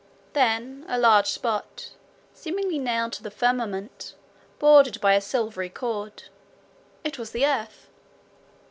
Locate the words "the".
3.21-3.29, 7.33-7.45